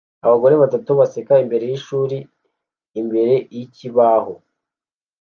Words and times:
Abagore 0.25 0.53
batatu 0.63 0.89
baseka 0.99 1.33
imbere 1.43 1.63
yishuri 1.71 2.17
imbere 2.99 3.33
yikibaho 3.55 4.33